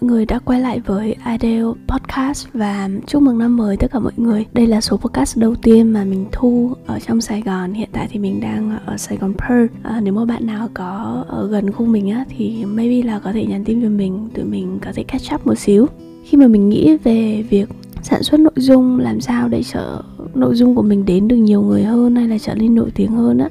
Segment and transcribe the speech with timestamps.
[0.00, 3.98] mọi người đã quay lại với Ideo Podcast và chúc mừng năm mới tất cả
[3.98, 4.46] mọi người.
[4.52, 7.72] Đây là số podcast đầu tiên mà mình thu ở trong Sài Gòn.
[7.72, 9.66] Hiện tại thì mình đang ở Sài Gòn Pearl.
[9.82, 13.32] À, nếu mà bạn nào có ở gần khu mình á thì maybe là có
[13.32, 15.86] thể nhắn tin cho mình, tụi mình có thể catch up một xíu.
[16.24, 17.68] Khi mà mình nghĩ về việc
[18.02, 20.02] sản xuất nội dung làm sao để trở
[20.34, 23.10] nội dung của mình đến được nhiều người hơn hay là trở nên nổi tiếng
[23.12, 23.48] hơn á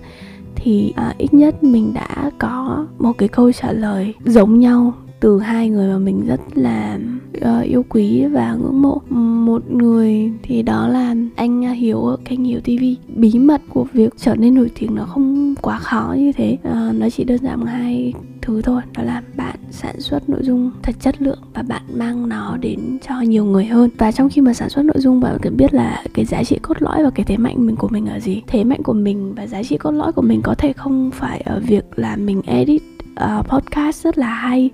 [0.56, 5.40] thì à, ít nhất mình đã có một cái câu trả lời giống nhau từ
[5.40, 7.00] hai người mà mình rất là
[7.38, 9.02] uh, yêu quý và ngưỡng mộ.
[9.46, 12.84] Một người thì đó là anh à, Hiếu ở kênh Hiếu TV
[13.16, 16.58] bí mật của việc trở nên nổi tiếng nó không quá khó như thế.
[16.62, 20.72] Uh, nó chỉ đơn giản hai thứ thôi đó là bạn sản xuất nội dung
[20.84, 23.90] thật chất lượng và bạn mang nó đến cho nhiều người hơn.
[23.98, 26.60] Và trong khi mà sản xuất nội dung bạn cần biết là cái giá trị
[26.62, 29.34] cốt lõi và cái thế mạnh mình của mình ở gì thế mạnh của mình
[29.36, 32.42] và giá trị cốt lõi của mình có thể không phải ở việc là mình
[32.46, 32.82] edit
[33.24, 34.70] uh, podcast rất là hay.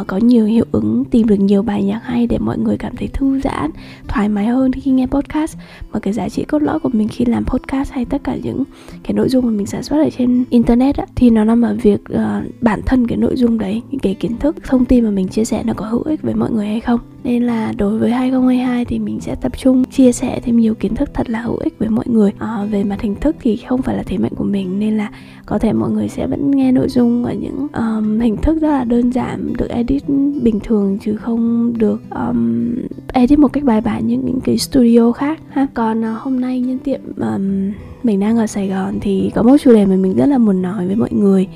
[0.00, 2.96] Uh, có nhiều hiệu ứng tìm được nhiều bài nhạc hay để mọi người cảm
[2.96, 3.70] thấy thư giãn
[4.08, 5.56] thoải mái hơn khi nghe podcast.
[5.92, 8.64] Mà cái giá trị cốt lõi của mình khi làm podcast hay tất cả những
[9.02, 11.76] cái nội dung mà mình sản xuất ở trên internet á, thì nó nằm ở
[11.82, 12.18] việc uh,
[12.60, 15.44] bản thân cái nội dung đấy những cái kiến thức thông tin mà mình chia
[15.44, 18.84] sẻ nó có hữu ích với mọi người hay không nên là đối với 2022
[18.84, 21.78] thì mình sẽ tập trung chia sẻ thêm nhiều kiến thức thật là hữu ích
[21.78, 22.32] với mọi người.
[22.38, 25.10] À, về mặt hình thức thì không phải là thế mạnh của mình nên là
[25.46, 28.68] có thể mọi người sẽ vẫn nghe nội dung ở những um, hình thức rất
[28.68, 30.08] là đơn giản được edit
[30.42, 32.74] bình thường chứ không được um,
[33.12, 35.66] edit một cách bài bản như những cái studio khác ha.
[35.74, 39.56] Còn uh, hôm nay nhân tiện um, mình đang ở Sài Gòn thì có một
[39.60, 41.48] chủ đề mà mình rất là muốn nói với mọi người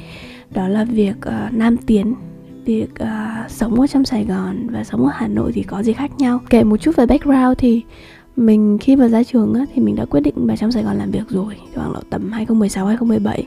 [0.54, 2.14] đó là việc uh, nam tiến
[2.64, 5.92] việc uh, sống ở trong Sài Gòn và sống ở Hà Nội thì có gì
[5.92, 6.40] khác nhau.
[6.50, 7.82] Kể một chút về background thì
[8.36, 10.96] mình khi mà ra trường á, thì mình đã quyết định vào trong Sài Gòn
[10.96, 13.44] làm việc rồi khoảng là tầm 2016 2017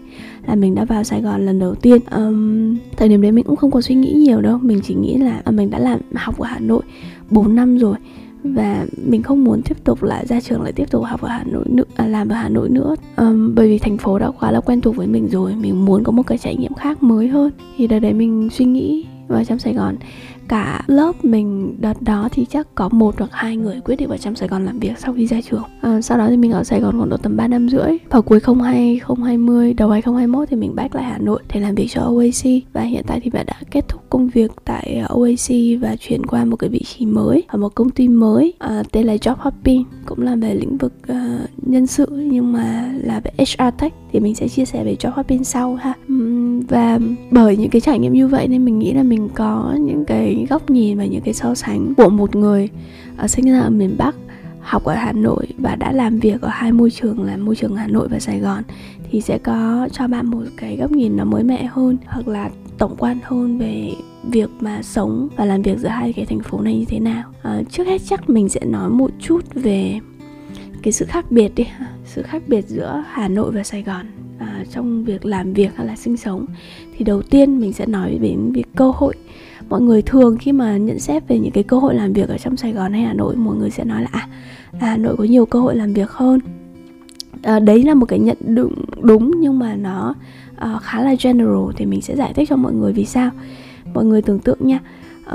[0.48, 2.02] là mình đã vào Sài Gòn lần đầu tiên.
[2.12, 5.18] Um, thời điểm đấy mình cũng không có suy nghĩ nhiều đâu mình chỉ nghĩ
[5.18, 6.84] là ờ, mình đã làm học ở Hà Nội
[7.30, 7.96] 4 năm rồi
[8.44, 11.44] và mình không muốn tiếp tục là ra trường lại tiếp tục học ở Hà
[11.44, 12.96] Nội nữa à, làm ở Hà Nội nữa.
[13.18, 16.04] Um, bởi vì thành phố đã quá là quen thuộc với mình rồi mình muốn
[16.04, 17.52] có một cái trải nghiệm khác mới hơn.
[17.78, 19.96] Thì đợt đấy mình suy nghĩ vào trong Sài Gòn
[20.48, 24.18] cả lớp mình đợt đó thì chắc có một hoặc hai người quyết định vào
[24.18, 25.64] trong Sài Gòn làm việc sau khi ra trường.
[25.82, 27.98] À, sau đó thì mình ở Sài Gòn khoảng độ tầm 3 năm rưỡi.
[28.10, 31.88] Vào cuối 02 2020 đầu 2021 thì mình back lại Hà Nội để làm việc
[31.90, 35.82] cho OAC và hiện tại thì bạn đã kết thúc công việc tại ờ, OAC
[35.82, 39.08] và chuyển qua một cái vị trí mới ở một công ty mới à, tên
[39.08, 39.84] là Job Hopping.
[40.06, 44.24] Cũng là về lĩnh vực uh, nhân sự nhưng mà là về HR Tech thì
[44.24, 45.94] mình sẽ chia sẻ về Job bên sau ha.
[46.68, 47.00] Và
[47.32, 50.46] bởi những cái trải nghiệm như vậy nên mình nghĩ là mình có những cái
[50.50, 52.70] góc nhìn và những cái so sánh của một người
[53.18, 54.16] ở sinh ra ở miền Bắc
[54.62, 57.76] học ở Hà Nội và đã làm việc ở hai môi trường là môi trường
[57.76, 58.64] Hà Nội và Sài Gòn
[59.12, 62.50] thì sẽ có cho bạn một cái góc nhìn nó mới mẻ hơn hoặc là
[62.78, 63.92] tổng quan hơn về
[64.24, 67.24] việc mà sống và làm việc giữa hai cái thành phố này như thế nào.
[67.44, 70.00] À, trước hết chắc mình sẽ nói một chút về
[70.82, 71.66] cái sự khác biệt đi
[72.06, 74.06] sự khác biệt giữa Hà Nội và Sài Gòn
[74.40, 76.46] à, trong việc làm việc hay là sinh sống.
[76.98, 79.16] Thì đầu tiên mình sẽ nói đến việc cơ hội.
[79.70, 82.38] Mọi người thường khi mà nhận xét về những cái cơ hội làm việc ở
[82.38, 84.28] trong Sài Gòn hay Hà Nội mọi người sẽ nói là à,
[84.80, 86.40] à Hà Nội có nhiều cơ hội làm việc hơn.
[87.42, 90.14] À, đấy là một cái nhận định đúng nhưng mà nó
[90.56, 93.32] à, khá là general thì mình sẽ giải thích cho mọi người vì sao.
[93.94, 94.80] Mọi người tưởng tượng nha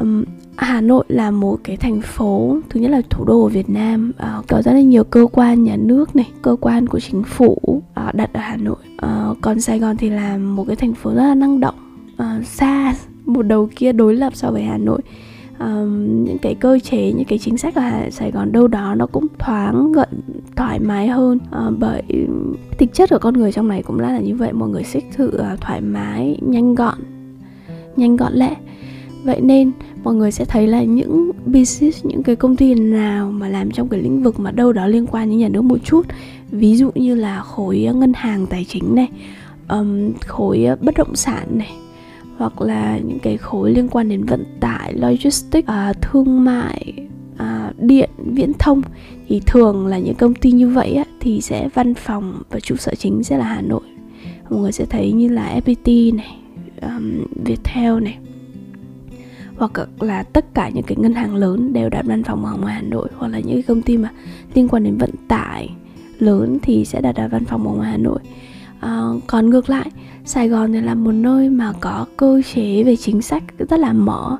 [0.00, 0.24] um,
[0.56, 4.12] Hà Nội là một cái thành phố thứ nhất là thủ đô của Việt Nam
[4.38, 7.58] uh, có rất là nhiều cơ quan nhà nước này cơ quan của chính phủ
[7.68, 8.76] uh, đặt ở Hà Nội.
[9.06, 11.74] Uh, còn Sài Gòn thì là một cái thành phố rất là năng động
[12.14, 12.94] uh, xa
[13.26, 15.00] một đầu kia đối lập so với Hà Nội.
[15.58, 19.06] Um, những cái cơ chế những cái chính sách ở Sài Gòn đâu đó nó
[19.06, 20.06] cũng thoáng gợi
[20.56, 21.38] thoải mái hơn.
[21.68, 22.02] Uh, bởi
[22.78, 25.04] thực chất của con người trong này cũng là, là như vậy mọi người thích
[25.16, 26.98] sự uh, thoải mái nhanh gọn
[27.96, 28.56] nhanh gọn lẹ.
[29.24, 29.72] Vậy nên
[30.04, 33.88] mọi người sẽ thấy là những business những cái công ty nào mà làm trong
[33.88, 36.06] cái lĩnh vực mà đâu đó liên quan đến nhà nước một chút.
[36.50, 39.08] Ví dụ như là khối ờ, ngân hàng tài chính này
[39.68, 41.72] um, khối ờ, bất động sản này
[42.36, 46.94] hoặc là những cái khối liên quan đến vận tải logistics uh, thương mại
[47.34, 48.82] uh, điện viễn thông.
[49.28, 52.76] Thì thường là những công ty như vậy á, thì sẽ văn phòng và trụ
[52.76, 53.82] sở chính sẽ là hà nội.
[54.50, 56.36] Mọi người sẽ thấy như là fpt này
[56.82, 58.18] um, viettel này
[59.56, 62.74] hoặc là tất cả những cái ngân hàng lớn đều đặt văn phòng ở ngoài
[62.74, 64.10] Hà Nội hoặc là những cái công ty mà
[64.54, 65.70] liên quan đến vận tải
[66.18, 68.18] lớn thì sẽ đặt ở văn phòng ở ngoài Hà Nội.
[68.80, 69.90] À, còn ngược lại
[70.24, 73.92] Sài Gòn thì là một nơi mà có cơ chế về chính sách rất là
[73.92, 74.36] mở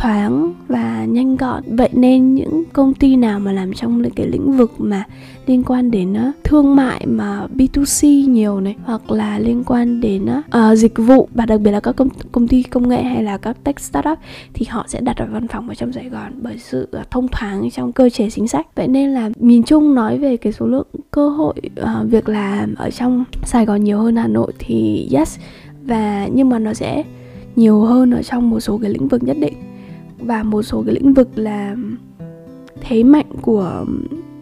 [0.00, 1.62] thoáng và nhanh gọn.
[1.76, 5.04] Vậy nên những công ty nào mà làm trong cái lĩnh vực mà
[5.46, 10.26] liên quan đến uh, thương mại mà B2C nhiều này hoặc là liên quan đến
[10.26, 13.38] uh, dịch vụ và đặc biệt là các công công ty công nghệ hay là
[13.38, 14.18] các tech startup
[14.54, 17.28] thì họ sẽ đặt ở văn phòng ở trong Sài Gòn bởi sự uh, thông
[17.28, 18.66] thoáng trong cơ chế chính sách.
[18.74, 22.74] Vậy nên là nhìn chung nói về cái số lượng cơ hội uh, việc làm
[22.74, 25.38] ở trong Sài Gòn nhiều hơn Hà Nội thì yes
[25.82, 27.04] và nhưng mà nó sẽ
[27.56, 29.69] nhiều hơn ở trong một số cái lĩnh vực nhất định
[30.20, 31.76] và một số cái lĩnh vực là
[32.80, 33.84] thế mạnh của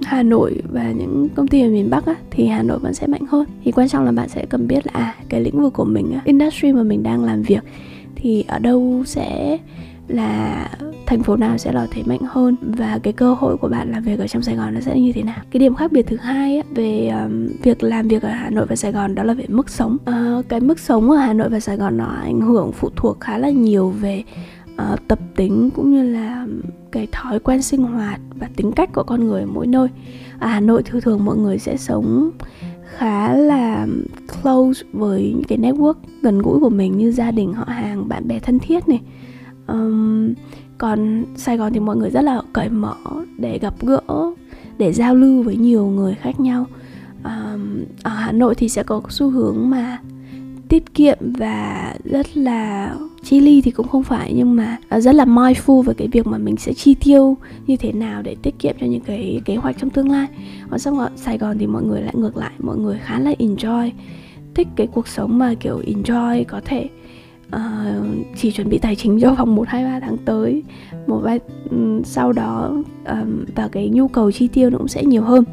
[0.02, 3.06] Hà Nội và những công ty ở miền Bắc á, thì Hà Nội vẫn sẽ
[3.06, 5.72] mạnh hơn thì quan trọng là bạn sẽ cần biết là à, cái lĩnh vực
[5.72, 7.64] của mình á, industry mà mình đang làm việc
[8.16, 9.58] thì ở đâu sẽ
[10.08, 10.68] là
[11.06, 14.02] thành phố nào sẽ là thế mạnh hơn và cái cơ hội của bạn làm
[14.02, 15.36] việc ở trong Sài Gòn nó sẽ như thế nào.
[15.50, 18.66] Cái điểm khác biệt thứ hai á, về um, việc làm việc ở Hà Nội
[18.66, 19.96] và Sài Gòn đó là về mức sống.
[20.10, 23.20] Uh, cái mức sống ở Hà Nội và Sài Gòn nó ảnh hưởng phụ thuộc
[23.20, 24.24] khá là nhiều về
[24.82, 26.46] uh, tập tính cũng như là
[26.92, 29.88] cái thói quen sinh hoạt và tính cách của con người ở mỗi nơi.
[30.38, 32.30] Ở Hà Nội thường thường mọi người sẽ sống
[32.98, 33.86] khá là
[34.42, 38.28] close với những cái network gần gũi của mình như gia đình họ hàng bạn
[38.28, 39.00] bè thân thiết này
[39.66, 40.34] um,
[40.78, 42.96] còn sài gòn thì mọi người rất là cởi mở
[43.38, 44.00] để gặp gỡ
[44.78, 46.66] để giao lưu với nhiều người khác nhau
[47.24, 49.98] um, ở hà nội thì sẽ có xu hướng mà
[50.68, 55.14] tiết kiệm và rất là chi ly thì cũng không phải nhưng mà à, rất
[55.14, 57.36] là mindful về cái việc mà mình sẽ chi tiêu
[57.66, 60.26] như thế nào để tiết kiệm cho những cái kế hoạch trong tương lai
[60.70, 63.32] còn xong ở Sài Gòn thì mọi người lại ngược lại mọi người khá là
[63.38, 63.90] enjoy
[64.54, 66.88] thích cái cuộc sống mà kiểu enjoy có thể
[67.56, 68.06] uh,
[68.36, 70.62] chỉ chuẩn bị tài chính cho vòng 1 2 3 tháng tới.
[71.06, 71.40] Một vài
[71.70, 72.72] um, sau đó
[73.06, 75.44] um, và cái nhu cầu chi tiêu nó cũng sẽ nhiều hơn.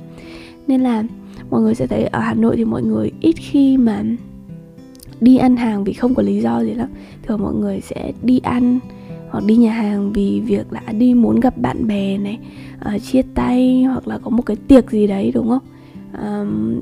[0.68, 1.04] Nên là
[1.50, 4.04] mọi người sẽ thấy ở Hà Nội thì mọi người ít khi mà
[5.22, 6.90] đi ăn hàng vì không có lý do gì lắm.
[7.24, 8.80] Thường mọi người sẽ đi ăn
[9.30, 12.40] hoặc đi nhà hàng vì việc là đi muốn gặp bạn bè này,
[12.96, 15.64] uh, chia tay hoặc là có một cái tiệc gì đấy đúng không?
[16.22, 16.82] Um,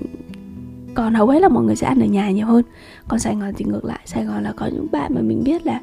[0.93, 2.65] còn hầu hết là mọi người sẽ ăn ở nhà nhiều hơn
[3.07, 5.65] còn sài gòn thì ngược lại sài gòn là có những bạn mà mình biết
[5.65, 5.81] là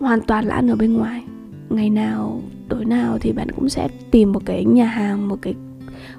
[0.00, 1.22] hoàn toàn là ăn ở bên ngoài
[1.70, 5.54] ngày nào tối nào thì bạn cũng sẽ tìm một cái nhà hàng một cái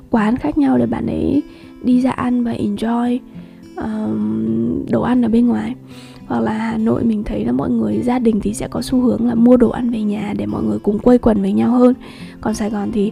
[0.09, 1.43] quán khác nhau để bạn ấy
[1.83, 3.19] đi ra ăn và enjoy
[4.89, 5.75] đồ ăn ở bên ngoài.
[6.27, 9.01] Hoặc là Hà Nội mình thấy là mọi người gia đình thì sẽ có xu
[9.01, 11.71] hướng là mua đồ ăn về nhà để mọi người cùng quây quần với nhau
[11.71, 11.93] hơn.
[12.41, 13.11] Còn Sài Gòn thì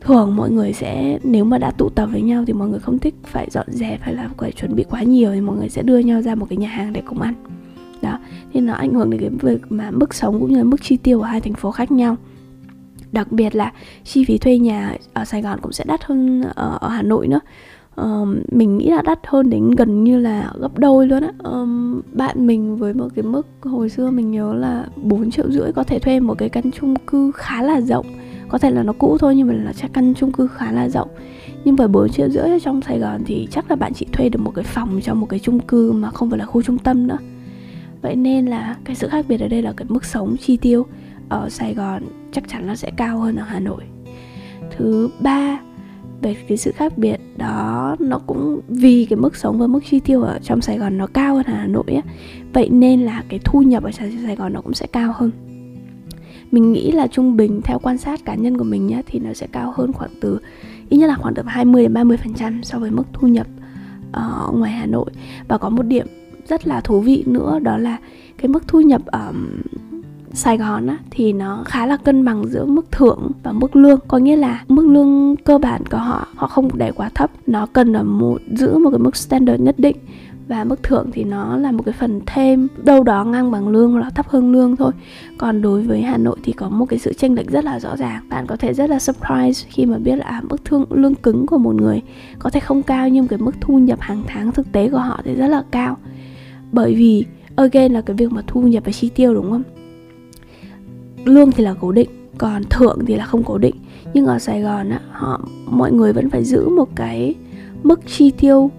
[0.00, 2.98] thường mọi người sẽ nếu mà đã tụ tập với nhau thì mọi người không
[2.98, 5.82] thích phải dọn dẹp hay là phải chuẩn bị quá nhiều thì mọi người sẽ
[5.82, 7.34] đưa nhau ra một cái nhà hàng để cùng ăn.
[8.02, 8.18] Đó
[8.52, 10.96] thì nó ảnh hưởng đến cái việc mà mức sống cũng như là mức chi
[10.96, 12.16] tiêu ở hai thành phố khác nhau.
[13.12, 13.72] Đặc biệt là
[14.04, 17.28] chi phí thuê nhà ở Sài Gòn cũng sẽ đắt hơn ở, ở Hà Nội
[17.28, 17.40] nữa
[17.96, 21.30] um, mình nghĩ là đắt hơn đến gần như là gấp đôi luôn á.
[21.50, 25.72] Um, bạn mình với một cái mức hồi xưa mình nhớ là 4 triệu rưỡi
[25.72, 28.06] có thể thuê một cái căn chung cư khá là rộng.
[28.48, 30.88] Có thể là nó cũ thôi nhưng mà là chắc căn chung cư khá là
[30.88, 31.08] rộng.
[31.64, 34.28] Nhưng với 4 triệu rưỡi ở trong Sài Gòn thì chắc là bạn chỉ thuê
[34.28, 36.78] được một cái phòng trong một cái chung cư mà không phải là khu trung
[36.78, 37.18] tâm nữa.
[38.02, 40.86] Vậy nên là cái sự khác biệt ở đây là cái mức sống chi tiêu
[41.28, 42.02] ở Sài Gòn
[42.32, 43.82] chắc chắn nó sẽ cao hơn ở Hà Nội.
[44.76, 45.60] Thứ ba
[46.24, 50.00] về cái sự khác biệt, đó nó cũng vì cái mức sống và mức chi
[50.00, 52.02] tiêu ở trong Sài Gòn nó cao hơn Hà Nội á.
[52.52, 55.30] Vậy nên là cái thu nhập ở Sài Gòn nó cũng sẽ cao hơn.
[56.50, 59.32] Mình nghĩ là trung bình theo quan sát cá nhân của mình nhé thì nó
[59.32, 60.38] sẽ cao hơn khoảng từ,
[60.88, 63.46] ít nhất là khoảng từ 20 đến 30 phần trăm so với mức thu nhập
[64.12, 65.10] ở ngoài Hà Nội.
[65.48, 66.06] Và có một điểm
[66.48, 67.98] rất là thú vị nữa, đó là
[68.38, 69.32] cái mức thu nhập ở
[70.34, 74.00] Sài Gòn á, thì nó khá là cân bằng giữa mức thưởng và mức lương.
[74.08, 77.30] Có nghĩa là mức lương cơ bản của họ họ không để quá thấp.
[77.46, 79.96] Nó cần ở một giữ một cái mức standard nhất định.
[80.48, 82.68] Và mức thưởng thì nó là một cái phần thêm.
[82.82, 84.92] Đâu đó ngang bằng lương hoặc là thấp hơn lương thôi.
[85.38, 87.96] Còn đối với hà nội thì có một cái sự chênh lệch rất là rõ
[87.96, 88.22] ràng.
[88.28, 91.46] Bạn có thể rất là surprise khi mà biết là à, mức thương lương cứng
[91.46, 92.02] của một người
[92.38, 95.20] có thể không cao nhưng cái mức thu nhập hàng tháng thực tế của họ
[95.24, 95.96] thì rất là cao.
[96.72, 97.24] Bởi vì
[97.56, 99.62] again là cái việc mà thu nhập và chi tiêu đúng không?
[101.24, 103.74] Lương thì là cố định còn thưởng thì là không cố định.
[104.14, 107.34] Nhưng ở sài gòn á họ mọi người vẫn phải giữ một cái
[107.82, 108.70] mức chi tiêu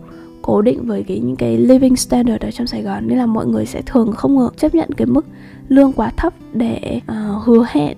[0.45, 3.07] cố định với cái những cái living standard ở trong Sài Gòn.
[3.07, 5.25] Nên là mọi người sẽ thường không ngờ chấp nhận cái mức
[5.69, 7.97] lương quá thấp để uh, hứa hẹn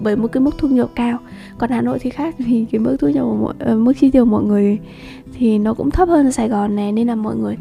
[0.00, 1.18] với một cái mức thu nhập cao.
[1.58, 4.10] Còn Hà Nội thì khác thì cái mức thu nhập của mọi, uh, mức chi
[4.10, 4.78] tiêu của mọi người
[5.34, 7.56] thì nó cũng thấp hơn ở Sài Gòn này nên là mọi người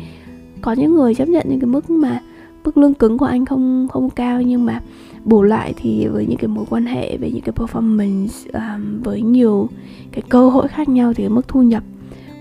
[0.62, 2.22] có những người chấp nhận những cái mức mà
[2.64, 4.82] mức lương cứng của anh không không cao nhưng mà
[5.26, 9.22] bù lại thì với những cái mối quan hệ với những cái performance um, với
[9.22, 9.70] nhiều
[10.12, 11.84] cái cơ hội khác nhau thì cái mức thu nhập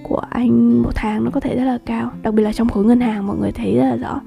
[0.02, 2.12] của anh một tháng nó có thể rất là cao.
[2.22, 4.20] Đặc biệt là trong khối ngân hàng mọi người thấy rất là rõ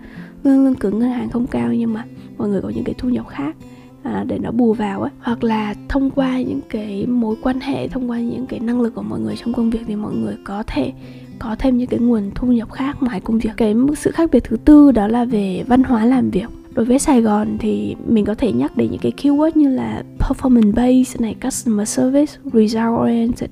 [0.44, 2.06] lương lương cứng ngân hàng không cao nhưng mà
[2.38, 3.56] mọi người có những cái thu nhập khác
[4.04, 5.12] à, để nó bù vào ấy.
[5.20, 8.96] Hoặc là thông qua những cái mối quan hệ thông qua những cái năng lực
[8.96, 10.94] của mọi người trong công việc thì mọi người có thể
[11.40, 14.44] có thêm những cái nguồn thu nhập khác ngoài công việc cái sự khác biệt
[14.44, 18.26] thứ tư đó là về văn hóa làm việc đối với Sài Gòn thì mình
[18.26, 23.02] có thể nhắc đến những cái keyword như là performance based này, customer service, result
[23.02, 23.50] oriented.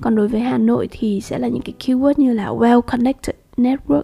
[0.00, 3.36] Còn đối với Hà Nội thì sẽ là những cái keyword như là well connected,
[3.56, 4.02] network,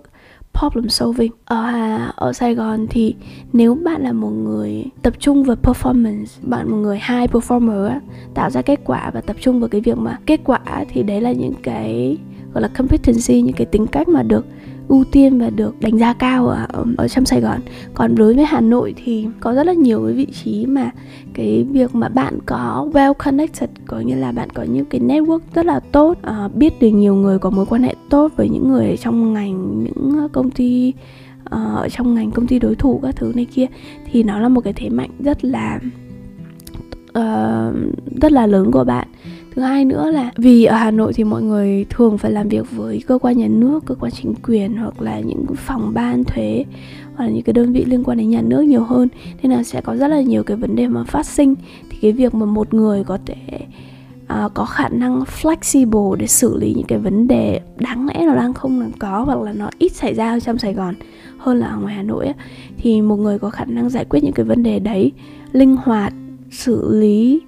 [0.53, 1.33] problem solving.
[1.45, 3.15] Ở Hà, ở Sài Gòn thì
[3.53, 8.01] nếu bạn là một người tập trung vào performance, bạn một người high performer
[8.35, 11.21] tạo ra kết quả và tập trung vào cái việc mà kết quả thì đấy
[11.21, 12.17] là những cái
[12.55, 14.47] gọi là competency những cái tính cách mà được
[14.89, 17.61] ưu tiên và được đánh giá cao ở, ở trong Sài Gòn.
[17.95, 20.91] Còn đối với Hà Nội thì có rất là nhiều cái vị trí mà
[21.35, 25.41] cái việc mà bạn có well connected có nghĩa là bạn có những cái network
[25.55, 28.69] rất là tốt uh, biết được nhiều người có mối quan hệ tốt với những
[28.69, 30.93] người trong ngành những công ty
[31.41, 33.67] uh, ở trong ngành công ty đối thủ các thứ này kia
[34.13, 35.81] thì nó là một cái thế mạnh rất là
[37.19, 37.75] uh,
[38.21, 39.09] rất là lớn của bạn
[39.59, 42.71] thứ hai nữa là vì ở hà nội thì mọi người thường phải làm việc
[42.71, 46.65] với cơ quan nhà nước cơ quan chính quyền hoặc là những phòng ban thuế
[47.15, 49.09] hoặc là những cái đơn vị liên quan đến nhà nước nhiều hơn.
[49.43, 51.55] Nên là sẽ có rất là nhiều cái vấn đề mà phát sinh.
[51.91, 53.59] Thì cái việc mà một người có thể
[54.23, 58.35] uh, có khả năng flexible để xử lý những cái vấn đề đáng lẽ nó
[58.35, 60.95] đang không có hoặc là nó ít xảy ra ở trong Sài Gòn
[61.39, 62.35] hơn là ở ngoài Hà Nội ấy,
[62.79, 65.13] thì một người có khả năng giải quyết những cái vấn đề đấy
[65.53, 66.13] linh hoạt
[66.51, 67.41] xử lý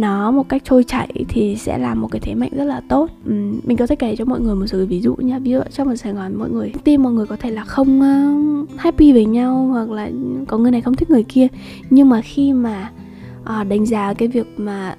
[0.00, 3.10] nó một cách trôi chảy thì sẽ là một cái thế mạnh rất là tốt.
[3.24, 3.32] Ừ,
[3.64, 5.88] mình có thể kể cho mọi người một số ví dụ nha ví dụ trong
[5.88, 9.24] một sài gòn mọi người tin mọi người có thể là không uh, happy với
[9.24, 10.10] nhau hoặc là
[10.48, 11.46] có người này không thích người kia.
[11.90, 12.90] Nhưng mà khi mà
[13.42, 14.96] uh, đánh giá cái việc mà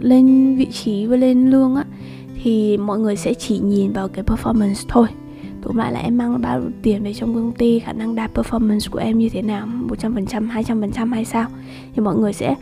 [0.00, 1.84] lên vị trí và lên lương á
[2.42, 5.06] thì mọi người sẽ chỉ nhìn vào cái performance thôi.
[5.62, 8.90] Tóm lại là em mang bao tiền về trong công ty khả năng đạt performance
[8.90, 11.46] của em như thế nào 100% 200% hay sao
[11.94, 12.54] thì mọi người sẽ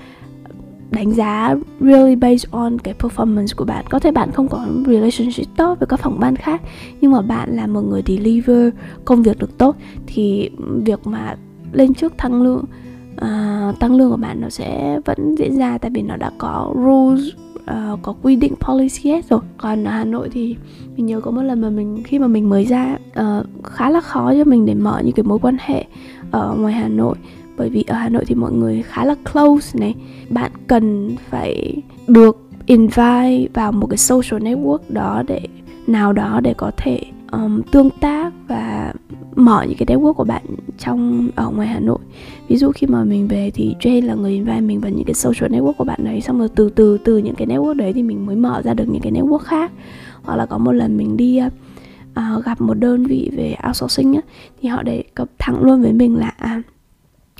[0.94, 3.84] đánh giá really based on cái performance của bạn.
[3.90, 6.62] Có thể bạn không có relationship tốt với các phòng ban khác
[7.00, 8.68] nhưng mà bạn là một người deliver
[9.04, 10.50] công việc được tốt thì
[10.84, 11.36] việc mà
[11.72, 12.64] lên trước thăng lương
[13.14, 16.72] uh, tăng lương của bạn nó sẽ vẫn diễn ra tại vì nó đã có
[16.74, 17.24] rules
[17.70, 19.40] uh, có quy định policy hết rồi.
[19.58, 20.56] Còn ở hà nội thì
[20.96, 24.00] mình nhớ có một lần mà mình khi mà mình mới ra uh, khá là
[24.00, 25.84] khó cho mình để mở những cái mối quan hệ
[26.30, 27.16] ở ngoài hà nội
[27.56, 29.94] bởi vì ở Hà Nội thì mọi người khá là close này.
[30.28, 35.40] Bạn cần phải được invite vào một cái social network đó để
[35.86, 37.00] nào đó để có thể
[37.32, 38.92] um, tương tác và
[39.34, 40.42] mở những cái network của bạn
[40.78, 41.98] trong ở ngoài Hà Nội.
[42.48, 45.14] Ví dụ khi mà mình về thì Jay là người invite mình vào những cái
[45.14, 48.02] social network của bạn đấy xong rồi từ từ từ những cái network đấy thì
[48.02, 49.72] mình mới mở ra được những cái network khác.
[50.22, 51.40] Hoặc là có một lần mình đi
[52.18, 54.20] uh, gặp một đơn vị về outsourcing á
[54.62, 56.62] thì họ để cập thẳng luôn với mình là à,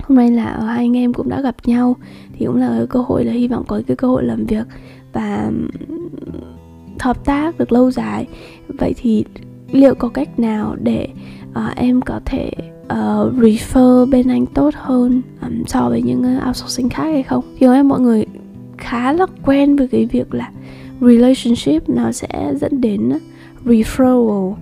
[0.02, 1.96] hôm nay là hai anh em cũng đã gặp nhau
[2.32, 4.66] thì cũng là cơ hội là hy vọng có cái cơ hội làm việc
[5.12, 5.50] và
[7.00, 8.26] hợp tác được lâu dài.
[8.68, 9.24] Vậy thì
[9.72, 11.08] liệu có cách nào để
[11.50, 12.50] uh, em có thể
[12.84, 17.44] uh, refer bên anh tốt hơn um, so với những uh, outsourcing khác hay không?
[17.58, 18.26] Thì em mọi người
[18.78, 20.50] khá là quen với cái việc là
[21.00, 23.12] relationship nó sẽ dẫn đến
[23.64, 24.54] referral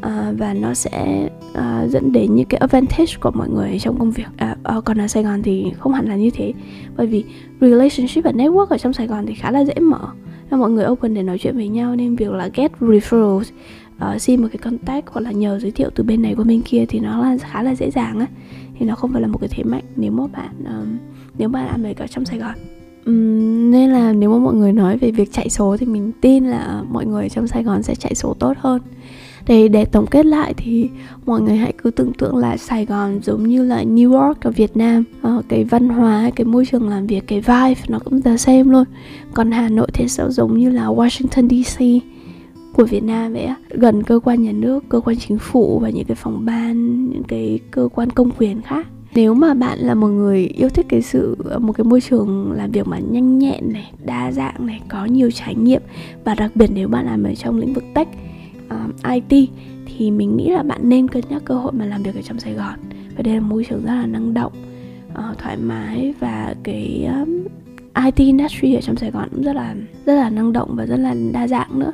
[0.00, 4.10] à, và nó sẽ à, dẫn đến những cái advantage của mọi người trong công
[4.10, 4.26] việc.
[4.36, 6.52] À, à, còn ở Sài Gòn thì không hẳn là như thế.
[6.96, 7.24] Bởi vì
[7.60, 10.08] relationship và network ở trong Sài Gòn thì khá là dễ mở.
[10.50, 13.44] Và mọi người open để nói chuyện với nhau nên việc là get referrals
[13.96, 16.62] uh, xin một cái contact hoặc là nhờ giới thiệu từ bên này qua bên
[16.62, 18.26] kia thì nó là khá là dễ dàng á.
[18.78, 20.98] Thì nó không phải là một cái thế mạnh nếu mà bạn um,
[21.38, 22.54] nếu bạn làm việc ở trong Sài Gòn.
[23.06, 26.44] Um, nên là nếu mà mọi người nói về việc chạy số thì mình tin
[26.44, 28.82] là mọi người trong Sài Gòn sẽ chạy số tốt hơn
[29.48, 30.88] để để tổng kết lại thì
[31.26, 34.50] mọi người hãy cứ tưởng tượng là Sài Gòn giống như là New York ở
[34.50, 35.04] Việt Nam.
[35.22, 38.64] Ờ, cái văn hóa cái môi trường làm việc cái vibe nó cũng the same
[38.64, 38.84] luôn.
[39.34, 42.04] Còn Hà Nội thì sẽ giống như là Washington DC
[42.72, 43.56] của Việt Nam vậy á.
[43.70, 47.22] Gần cơ quan nhà nước cơ quan chính phủ và những cái phòng ban những
[47.22, 48.86] cái cơ quan công quyền khác.
[49.14, 52.70] Nếu mà bạn là một người yêu thích cái sự một cái môi trường làm
[52.70, 55.82] việc mà nhanh nhẹn này đa dạng này có nhiều trải nghiệm
[56.24, 58.08] và đặc biệt nếu bạn làm ở trong lĩnh vực tech
[58.70, 59.50] Um, uh, IT
[59.86, 62.40] thì mình nghĩ là bạn nên cân nhắc cơ hội mà làm việc ở trong
[62.40, 62.74] Sài Gòn.
[63.16, 64.52] Và đây là môi trường rất là năng động
[65.08, 67.44] uh, thoải mái và cái um,
[68.04, 69.74] IT industry ở trong Sài Gòn cũng rất là
[70.06, 71.92] rất là năng động và rất là đa dạng nữa.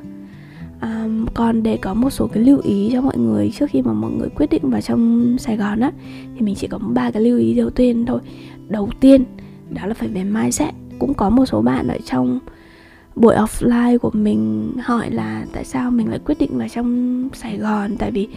[0.82, 3.92] Um, còn để có một số cái lưu ý cho mọi người trước khi mà
[3.92, 5.92] mọi người quyết định vào trong Sài Gòn á
[6.34, 8.20] thì mình chỉ có ba cái lưu ý đầu tiên thôi.
[8.68, 9.24] Đầu tiên
[9.70, 10.74] đó là phải về mindset.
[10.98, 12.40] Cũng có một số bạn ở trong
[13.16, 17.58] buổi offline của mình hỏi là tại sao mình lại quyết định vào trong Sài
[17.58, 17.96] Gòn?
[17.98, 18.28] Tại vì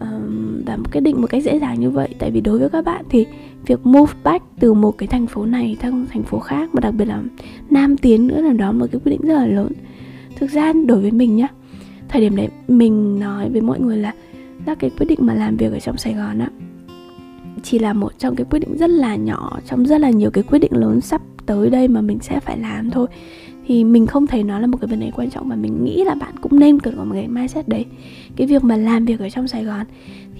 [0.00, 2.08] um, và quyết định một cách dễ dàng như vậy.
[2.18, 3.26] Tại vì đối với các bạn thì
[3.66, 6.94] việc move back từ một cái thành phố này sang thành phố khác mà đặc
[6.94, 7.22] biệt là
[7.70, 9.72] nam tiến nữa là đó một cái quyết định rất là lớn.
[10.36, 11.48] Thực ra đối với mình nhá
[12.08, 14.14] thời điểm đấy mình nói với mọi người là
[14.66, 16.50] ra cái quyết định mà làm việc ở trong sài gòn á
[17.62, 20.44] chỉ là một trong cái quyết định rất là nhỏ trong rất là nhiều cái
[20.44, 23.06] quyết định lớn sắp tới đây mà mình sẽ phải làm thôi
[23.68, 26.04] thì mình không thấy nó là một cái vấn đề quan trọng và mình nghĩ
[26.04, 27.84] là bạn cũng nên cần có một cái mindset đấy.
[28.36, 29.86] Cái việc mà làm việc ở trong sài gòn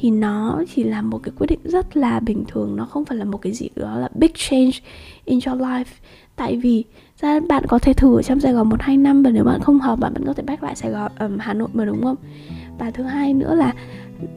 [0.01, 3.19] thì nó chỉ là một cái quyết định rất là bình thường nó không phải
[3.19, 4.79] là một cái gì đó là big change
[5.25, 5.85] in your life.
[6.37, 6.85] Tại vì
[7.21, 9.61] ra bạn có thể thử ở trong Sài Gòn một hai năm và nếu bạn
[9.61, 12.03] không hợp bạn vẫn có thể back lại Sài Gòn um, Hà Nội mà đúng
[12.03, 12.17] không?
[12.79, 13.73] Và thứ hai nữa là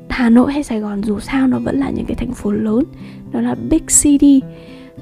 [0.09, 2.83] Hà Nội hay Sài Gòn dù sao nó vẫn là những cái thành phố lớn
[3.31, 4.41] nó là big city.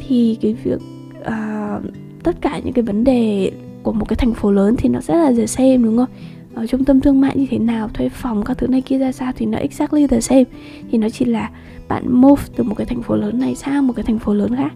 [0.08, 0.80] Thì cái việc
[1.20, 1.84] uh,
[2.24, 3.52] tất cả những cái vấn đề
[3.84, 6.10] của một cái thành phố lớn thì nó sẽ là the same, đúng không?
[6.54, 9.12] Ở trung tâm thương mại như thế nào, thuê phòng các thứ này kia ra
[9.12, 10.44] sao thì nó exactly the same.
[10.92, 11.50] Thì nó chỉ là
[11.88, 14.56] bạn move từ một cái thành phố lớn này sang một cái thành phố lớn
[14.56, 14.74] khác.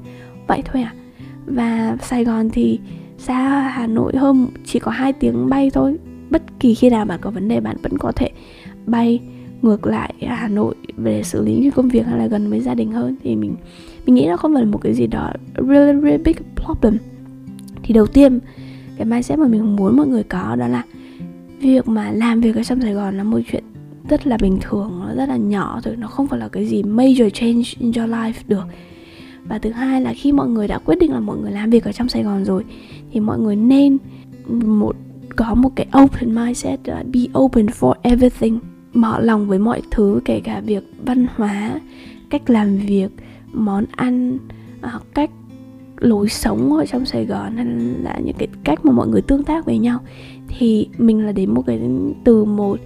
[0.48, 0.94] Vậy thôi à
[1.46, 2.80] và Sài Gòn thì
[3.18, 5.98] xa, Hà Nội hơn chỉ có hai tiếng bay thôi.
[6.30, 8.30] Bất kỳ khi nào bạn có vấn đề, bạn vẫn có thể
[8.86, 9.20] bay
[9.62, 12.74] ngược lại Hà Nội về xử lý những công việc hay là gần với gia
[12.74, 13.16] đình hơn.
[13.24, 13.56] Thì mình
[14.06, 16.98] mình nghĩ nó không phải là một cái gì đó really really big problem.
[17.84, 18.40] Thì đầu tiên
[18.98, 20.84] cái mindset mà mình muốn mọi người có đó là
[21.60, 23.64] việc mà làm việc ở trong Sài Gòn là một chuyện
[24.10, 26.84] rất là bình thường, nó rất là nhỏ thôi, nó không phải là cái gì
[26.84, 28.64] major change in your life được.
[29.44, 31.84] Và thứ hai là khi mọi người đã quyết định là mọi người làm việc
[31.84, 32.64] ở trong Sài Gòn rồi,
[33.12, 33.98] thì mọi người nên
[34.50, 34.96] một,
[35.36, 38.60] có một cái open mindset, là be open for everything.
[38.94, 41.80] Mở lòng với mọi thứ, kể cả việc văn hóa,
[42.30, 43.12] cách làm việc,
[43.54, 44.38] món ăn
[44.82, 45.30] à, cách
[46.04, 47.66] lối sống ở trong Sài Gòn hay
[48.04, 50.00] là những cái cách mà mọi người tương tác với nhau
[50.48, 51.82] thì mình là đến một cái
[52.24, 52.80] từ một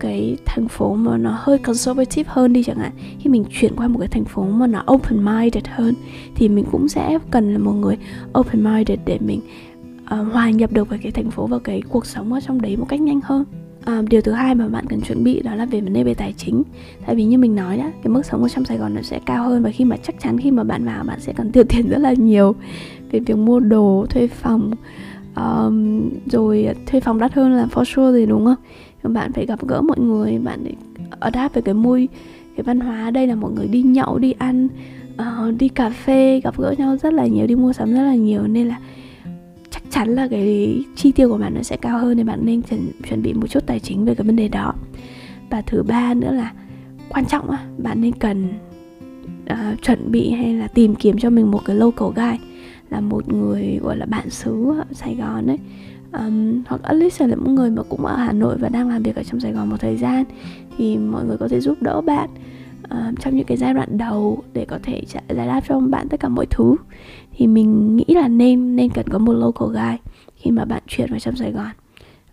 [0.00, 2.92] cái thành phố mà nó hơi conservative hơn đi chẳng hạn.
[3.18, 5.94] Khi mình chuyển qua một cái thành phố mà nó open minded hơn
[6.34, 7.96] thì mình cũng sẽ cần là một người
[8.38, 9.40] open minded để mình
[10.04, 12.76] uh, hòa nhập được với cái thành phố và cái cuộc sống ở trong đấy
[12.76, 13.44] một cách nhanh hơn
[13.88, 16.14] à, điều thứ hai mà bạn cần chuẩn bị đó là về vấn đề về
[16.14, 16.62] tài chính.
[17.06, 19.20] Tại vì như mình nói đó cái mức sống ở trong sài gòn nó sẽ
[19.26, 21.64] cao hơn và khi mà chắc chắn khi mà bạn vào bạn sẽ cần tiêu
[21.68, 22.54] tiền rất là nhiều
[23.10, 24.70] về việc mua đồ thuê phòng
[25.36, 29.14] um, rồi thuê phòng đắt hơn là for sure thì đúng không?
[29.14, 30.64] Bạn phải gặp gỡ mọi người bạn
[31.10, 32.08] ở đáp về cái môi
[32.56, 33.10] cái văn hóa.
[33.10, 34.68] Đây là mọi người đi nhậu đi ăn
[35.14, 38.14] uh, đi cà phê gặp gỡ nhau rất là nhiều đi mua sắm rất là
[38.14, 38.46] nhiều.
[38.46, 38.78] Nên là
[39.70, 42.62] chắc chắn là cái chi tiêu của bạn nó sẽ cao hơn nên bạn nên
[42.62, 44.74] chuẩn, chuẩn bị một chút tài chính về cái vấn đề đó.
[45.50, 46.52] Và thứ ba nữa là
[47.08, 48.48] quan trọng á bạn nên cần
[49.52, 52.38] uh, chuẩn bị hay là tìm kiếm cho mình một cái local guy
[52.90, 55.58] là một người gọi là bạn xứ ở Sài Gòn đấy
[56.12, 59.02] um, hoặc at least là một người mà cũng ở Hà Nội và đang làm
[59.02, 60.24] việc ở trong Sài Gòn một thời gian
[60.78, 62.28] thì mọi người có thể giúp đỡ bạn
[62.94, 66.20] uh, trong những cái giai đoạn đầu để có thể giải đáp cho bạn tất
[66.20, 66.76] cả mọi thứ.
[67.36, 69.98] Thì mình nghĩ là nên nên cần có một local guide
[70.36, 71.70] khi mà bạn chuyển vào trong Sài Gòn.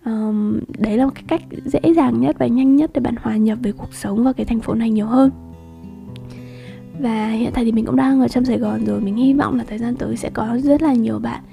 [0.06, 3.38] Um, đấy là một cái cách dễ dàng nhất và nhanh nhất để bạn hòa
[3.38, 5.32] nhập với cuộc sống và cái thành phố này nhiều hơn.
[7.00, 9.58] Và hiện tại thì mình cũng đang ở trong Sài Gòn rồi mình hy vọng
[9.58, 11.44] là thời gian tới sẽ có rất là nhiều bạn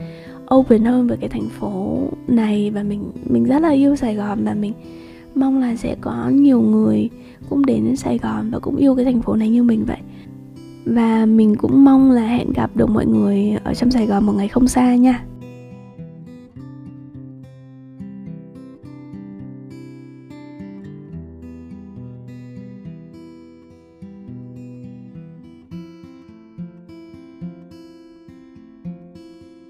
[0.55, 4.45] open hơn với cái thành phố này và mình mình rất là yêu Sài Gòn
[4.45, 4.73] và mình
[5.37, 7.11] mong là sẽ có nhiều người
[7.49, 9.99] cũng đến đến Sài Gòn và cũng yêu cái thành phố này như mình vậy.
[10.85, 14.33] Và mình cũng mong là hẹn gặp được mọi người ở trong Sài Gòn một
[14.33, 15.25] ngày không xa nha.